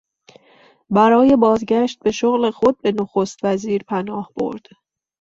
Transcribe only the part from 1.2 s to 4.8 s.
بازگشت به شغل خود به نخست وزیر پناه برد.